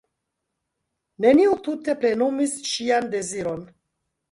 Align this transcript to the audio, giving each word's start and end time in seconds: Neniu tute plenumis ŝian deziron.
Neniu 1.25 1.53
tute 1.69 1.97
plenumis 2.01 2.57
ŝian 2.73 3.09
deziron. 3.15 3.65